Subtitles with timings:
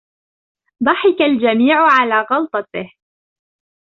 [0.83, 2.93] ضَحك الجميع على غلطتِهِ.